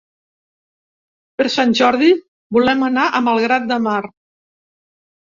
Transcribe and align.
Per 1.41 1.47
Sant 1.57 1.77
Jordi 1.81 2.11
volem 2.59 2.85
anar 2.91 3.07
a 3.21 3.25
Malgrat 3.31 3.73
de 3.77 3.83
Mar. 3.89 4.03